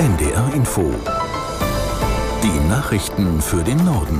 NDR 0.00 0.54
Info. 0.54 0.94
Die 2.42 2.68
Nachrichten 2.70 3.42
für 3.42 3.62
den 3.62 3.84
Norden. 3.84 4.18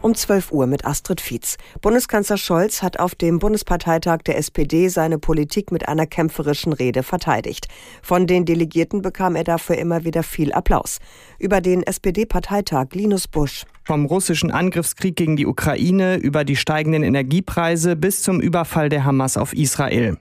Um 0.00 0.12
12 0.12 0.50
Uhr 0.50 0.66
mit 0.66 0.84
Astrid 0.84 1.20
Fietz. 1.20 1.56
Bundeskanzler 1.80 2.36
Scholz 2.36 2.82
hat 2.82 2.98
auf 2.98 3.14
dem 3.14 3.38
Bundesparteitag 3.38 4.22
der 4.26 4.38
SPD 4.38 4.88
seine 4.88 5.20
Politik 5.20 5.70
mit 5.70 5.86
einer 5.86 6.08
kämpferischen 6.08 6.72
Rede 6.72 7.04
verteidigt. 7.04 7.68
Von 8.02 8.26
den 8.26 8.44
Delegierten 8.44 9.02
bekam 9.02 9.36
er 9.36 9.44
dafür 9.44 9.78
immer 9.78 10.02
wieder 10.02 10.24
viel 10.24 10.52
Applaus. 10.52 10.98
Über 11.38 11.60
den 11.60 11.84
SPD-Parteitag 11.84 12.88
Linus 12.92 13.28
Busch. 13.28 13.66
Vom 13.84 14.04
russischen 14.04 14.50
Angriffskrieg 14.50 15.14
gegen 15.14 15.36
die 15.36 15.46
Ukraine 15.46 16.16
über 16.16 16.42
die 16.42 16.56
steigenden 16.56 17.04
Energiepreise 17.04 17.94
bis 17.94 18.22
zum 18.22 18.40
Überfall 18.40 18.88
der 18.88 19.04
Hamas 19.04 19.36
auf 19.36 19.52
Israel. 19.52 20.16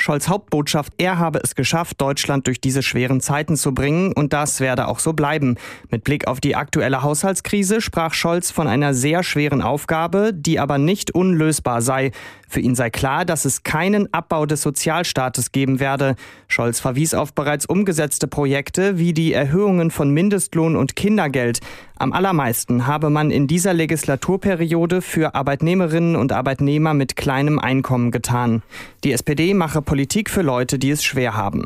Scholz 0.00 0.28
Hauptbotschaft, 0.28 0.92
er 0.98 1.18
habe 1.18 1.40
es 1.42 1.54
geschafft, 1.54 2.00
Deutschland 2.00 2.46
durch 2.46 2.60
diese 2.60 2.82
schweren 2.82 3.20
Zeiten 3.20 3.56
zu 3.56 3.74
bringen 3.74 4.12
und 4.12 4.32
das 4.32 4.60
werde 4.60 4.88
auch 4.88 5.00
so 5.00 5.12
bleiben. 5.12 5.56
Mit 5.90 6.04
Blick 6.04 6.28
auf 6.28 6.40
die 6.40 6.54
aktuelle 6.56 7.02
Haushaltskrise 7.02 7.80
sprach 7.80 8.14
Scholz 8.14 8.50
von 8.50 8.68
einer 8.68 8.94
sehr 8.94 9.22
schweren 9.22 9.60
Aufgabe, 9.60 10.32
die 10.32 10.60
aber 10.60 10.78
nicht 10.78 11.14
unlösbar 11.14 11.82
sei. 11.82 12.12
Für 12.48 12.60
ihn 12.60 12.74
sei 12.74 12.88
klar, 12.88 13.26
dass 13.26 13.44
es 13.44 13.62
keinen 13.62 14.12
Abbau 14.12 14.46
des 14.46 14.62
Sozialstaates 14.62 15.52
geben 15.52 15.80
werde. 15.80 16.16
Scholz 16.48 16.80
verwies 16.80 17.12
auf 17.12 17.34
bereits 17.34 17.66
umgesetzte 17.66 18.26
Projekte 18.26 18.98
wie 18.98 19.12
die 19.12 19.34
Erhöhungen 19.34 19.90
von 19.90 20.10
Mindestlohn 20.10 20.74
und 20.74 20.96
Kindergeld. 20.96 21.60
Am 21.96 22.12
allermeisten 22.12 22.86
habe 22.86 23.10
man 23.10 23.30
in 23.30 23.46
dieser 23.46 23.74
Legislaturperiode 23.74 25.02
für 25.02 25.34
Arbeitnehmerinnen 25.34 26.16
und 26.16 26.32
Arbeitnehmer 26.32 26.94
mit 26.94 27.16
kleinem 27.16 27.58
Einkommen 27.58 28.10
getan. 28.10 28.62
Die 29.04 29.12
SPD 29.12 29.52
mache 29.52 29.82
Politik 29.82 30.30
für 30.30 30.42
Leute, 30.42 30.78
die 30.78 30.90
es 30.90 31.04
schwer 31.04 31.36
haben. 31.36 31.64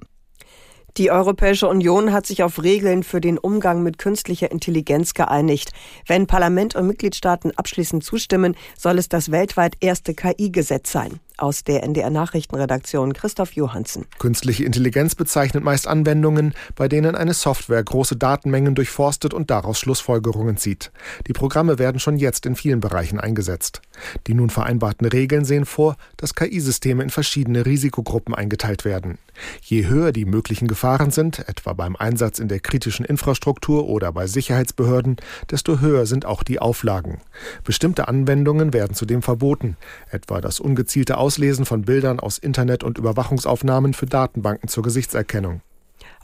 Die 0.99 1.11
Europäische 1.11 1.69
Union 1.69 2.13
hat 2.13 2.27
sich 2.27 2.43
auf 2.43 2.63
Regeln 2.63 3.03
für 3.03 3.23
den 3.23 3.39
Umgang 3.39 3.83
mit 3.83 3.97
künstlicher 3.97 4.51
Intelligenz 4.51 5.15
geeinigt. 5.15 5.73
Wenn 6.07 6.27
Parlament 6.27 6.77
und 6.77 6.87
Mitgliedstaaten 6.87 7.53
abschließend 7.57 8.05
zustimmen, 8.05 8.55
soll 8.77 8.99
es 8.99 9.09
das 9.09 9.31
weltweit 9.31 9.77
erste 9.81 10.13
KI-Gesetz 10.13 10.93
sein 10.93 11.19
aus 11.37 11.65
der 11.65 11.83
NDR 11.83 12.11
Nachrichtenredaktion 12.11 13.13
Christoph 13.13 13.53
Johansen. 13.53 14.07
Künstliche 14.19 14.65
Intelligenz 14.65 15.15
bezeichnet 15.15 15.65
meist 15.65 15.87
Anwendungen, 15.87 16.55
bei 16.75 16.89
denen 16.89 17.15
eine 17.15 17.35
Software 17.35 17.83
große 17.83 18.17
Datenmengen 18.17 18.75
durchforstet 18.75 19.35
und 19.35 19.51
daraus 19.51 19.79
Schlussfolgerungen 19.79 20.57
zieht. 20.57 20.93
Die 21.27 21.33
Programme 21.33 21.79
werden 21.79 21.99
schon 21.99 22.17
jetzt 22.17 22.47
in 22.47 22.57
vielen 22.57 22.81
Bereichen 22.81 23.21
eingesetzt. 23.21 23.83
Die 24.27 24.35
nun 24.35 24.51
vereinbarten 24.51 25.07
Regeln 25.07 25.45
sehen 25.45 25.65
vor, 25.65 25.97
dass 26.17 26.35
KI-Systeme 26.35 27.03
in 27.03 27.11
verschiedene 27.11 27.67
Risikogruppen 27.67 28.35
eingeteilt 28.35 28.85
werden. 28.85 29.19
Je 29.63 29.87
höher 29.87 30.13
die 30.13 30.25
möglichen 30.25 30.69
Gefahren 30.69 31.11
sind, 31.11 31.49
etwa 31.49 31.73
beim 31.73 31.97
Einsatz 31.97 32.39
in 32.39 32.49
der 32.49 32.61
kritischen 32.61 33.05
Infrastruktur 33.05 33.89
oder 33.89 34.13
bei 34.13 34.27
Sicherheitsbehörden, 34.27 35.17
desto 35.51 35.81
höher 35.81 36.07
sind 36.07 36.27
auch 36.27 36.43
die 36.43 36.59
Auflagen. 36.59 37.21
Bestimmte 37.65 38.09
Anwendungen 38.09 38.73
werden 38.73 38.95
zudem 38.95 39.23
verboten, 39.23 39.77
etwa 40.11 40.41
das 40.41 40.61
ungezielte 40.61 41.19
Auslesen 41.33 41.65
von 41.65 41.81
Bildern 41.81 42.21
aus 42.21 42.37
Internet- 42.37 42.85
und 42.85 42.99
Überwachungsaufnahmen 42.99 43.95
für 43.95 44.05
Datenbanken 44.05 44.69
zur 44.69 44.83
Gesichtserkennung. 44.83 45.63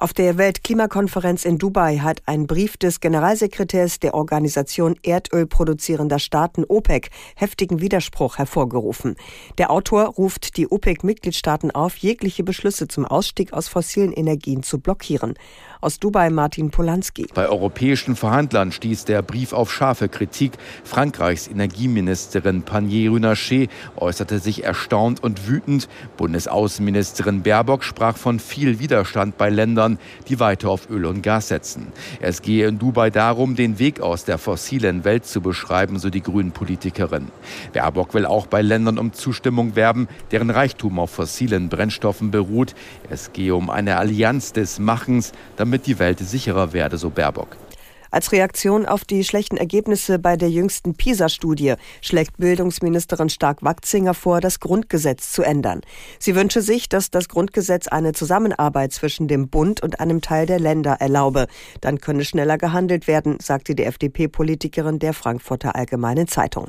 Auf 0.00 0.12
der 0.12 0.38
Weltklimakonferenz 0.38 1.44
in 1.44 1.58
Dubai 1.58 1.98
hat 1.98 2.22
ein 2.26 2.46
Brief 2.46 2.76
des 2.76 3.00
Generalsekretärs 3.00 3.98
der 3.98 4.14
Organisation 4.14 4.94
Erdölproduzierender 5.02 6.20
Staaten 6.20 6.62
OPEC 6.68 7.10
heftigen 7.34 7.80
Widerspruch 7.80 8.38
hervorgerufen. 8.38 9.16
Der 9.58 9.72
Autor 9.72 10.04
ruft 10.04 10.56
die 10.56 10.70
OPEC-Mitgliedstaaten 10.70 11.72
auf, 11.72 11.96
jegliche 11.96 12.44
Beschlüsse 12.44 12.86
zum 12.86 13.06
Ausstieg 13.06 13.52
aus 13.52 13.66
fossilen 13.66 14.12
Energien 14.12 14.62
zu 14.62 14.78
blockieren. 14.78 15.34
Aus 15.80 15.98
Dubai 15.98 16.30
Martin 16.30 16.70
Polanski. 16.70 17.26
Bei 17.34 17.48
europäischen 17.48 18.14
Verhandlern 18.14 18.70
stieß 18.70 19.04
der 19.04 19.22
Brief 19.22 19.52
auf 19.52 19.72
scharfe 19.72 20.08
Kritik. 20.08 20.52
Frankreichs 20.84 21.48
Energieministerin 21.48 22.62
Panier 22.62 23.10
Runacher 23.10 23.66
äußerte 23.96 24.38
sich 24.38 24.62
erstaunt 24.62 25.24
und 25.24 25.48
wütend. 25.48 25.88
Bundesaußenministerin 26.16 27.42
Baerbock 27.42 27.82
sprach 27.82 28.16
von 28.16 28.38
viel 28.38 28.78
Widerstand 28.78 29.38
bei 29.38 29.50
Ländern, 29.50 29.87
die 30.28 30.40
weiter 30.40 30.68
auf 30.68 30.90
Öl 30.90 31.06
und 31.06 31.22
Gas 31.22 31.48
setzen. 31.48 31.86
Es 32.20 32.42
gehe 32.42 32.68
in 32.68 32.78
Dubai 32.78 33.08
darum, 33.08 33.56
den 33.56 33.78
Weg 33.78 34.00
aus 34.00 34.26
der 34.26 34.36
fossilen 34.36 35.04
Welt 35.04 35.24
zu 35.24 35.40
beschreiben, 35.40 35.98
so 35.98 36.10
die 36.10 36.22
Grünen-Politikerin. 36.22 37.28
Baerbock 37.72 38.12
will 38.12 38.26
auch 38.26 38.46
bei 38.46 38.60
Ländern 38.60 38.98
um 38.98 39.14
Zustimmung 39.14 39.76
werben, 39.76 40.06
deren 40.32 40.50
Reichtum 40.50 40.98
auf 40.98 41.12
fossilen 41.12 41.70
Brennstoffen 41.70 42.30
beruht. 42.30 42.74
Es 43.08 43.32
gehe 43.32 43.54
um 43.54 43.70
eine 43.70 43.96
Allianz 43.96 44.52
des 44.52 44.78
Machens, 44.78 45.32
damit 45.56 45.78
damit 45.78 45.86
die 45.86 45.98
Welt 45.98 46.18
sicherer 46.18 46.72
werde, 46.72 46.98
so 46.98 47.10
Baerbock. 47.10 47.67
Als 48.10 48.32
Reaktion 48.32 48.86
auf 48.86 49.04
die 49.04 49.22
schlechten 49.22 49.56
Ergebnisse 49.56 50.18
bei 50.18 50.36
der 50.36 50.50
jüngsten 50.50 50.94
PISA-Studie 50.94 51.74
schlägt 52.00 52.38
Bildungsministerin 52.38 53.28
Stark-Wachzinger 53.28 54.14
vor, 54.14 54.40
das 54.40 54.60
Grundgesetz 54.60 55.32
zu 55.32 55.42
ändern. 55.42 55.82
Sie 56.18 56.34
wünsche 56.34 56.62
sich, 56.62 56.88
dass 56.88 57.10
das 57.10 57.28
Grundgesetz 57.28 57.86
eine 57.86 58.12
Zusammenarbeit 58.12 58.92
zwischen 58.92 59.28
dem 59.28 59.48
Bund 59.48 59.82
und 59.82 60.00
einem 60.00 60.22
Teil 60.22 60.46
der 60.46 60.58
Länder 60.58 60.96
erlaube. 61.00 61.48
Dann 61.80 62.00
könne 62.00 62.24
schneller 62.24 62.56
gehandelt 62.56 63.06
werden, 63.06 63.38
sagte 63.40 63.74
die 63.74 63.84
FDP-Politikerin 63.84 64.98
der 64.98 65.12
Frankfurter 65.12 65.76
Allgemeinen 65.76 66.28
Zeitung. 66.28 66.68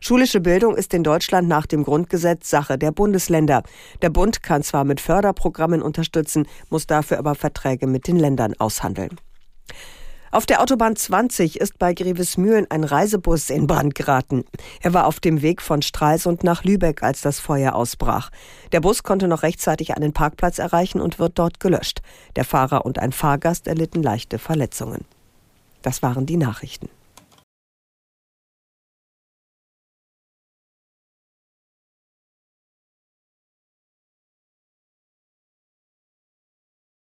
Schulische 0.00 0.40
Bildung 0.40 0.76
ist 0.76 0.92
in 0.92 1.02
Deutschland 1.02 1.48
nach 1.48 1.64
dem 1.64 1.82
Grundgesetz 1.82 2.50
Sache 2.50 2.76
der 2.76 2.92
Bundesländer. 2.92 3.62
Der 4.02 4.10
Bund 4.10 4.42
kann 4.42 4.62
zwar 4.62 4.84
mit 4.84 5.00
Förderprogrammen 5.00 5.80
unterstützen, 5.80 6.46
muss 6.68 6.86
dafür 6.86 7.18
aber 7.18 7.34
Verträge 7.34 7.86
mit 7.86 8.06
den 8.06 8.18
Ländern 8.18 8.52
aushandeln. 8.58 9.16
Auf 10.34 10.46
der 10.46 10.60
Autobahn 10.60 10.96
20 10.96 11.60
ist 11.60 11.78
bei 11.78 11.94
Grevesmühlen 11.94 12.66
ein 12.68 12.82
Reisebus 12.82 13.50
in 13.50 13.68
Brand 13.68 13.94
geraten. 13.94 14.44
Er 14.80 14.92
war 14.92 15.06
auf 15.06 15.20
dem 15.20 15.42
Weg 15.42 15.62
von 15.62 15.80
Stralsund 15.80 16.42
nach 16.42 16.64
Lübeck, 16.64 17.04
als 17.04 17.20
das 17.20 17.38
Feuer 17.38 17.76
ausbrach. 17.76 18.30
Der 18.72 18.80
Bus 18.80 19.04
konnte 19.04 19.28
noch 19.28 19.44
rechtzeitig 19.44 19.94
einen 19.94 20.12
Parkplatz 20.12 20.58
erreichen 20.58 21.00
und 21.00 21.20
wird 21.20 21.38
dort 21.38 21.60
gelöscht. 21.60 22.02
Der 22.34 22.44
Fahrer 22.44 22.84
und 22.84 22.98
ein 22.98 23.12
Fahrgast 23.12 23.68
erlitten 23.68 24.02
leichte 24.02 24.40
Verletzungen. 24.40 25.04
Das 25.82 26.02
waren 26.02 26.26
die 26.26 26.36
Nachrichten. 26.36 26.88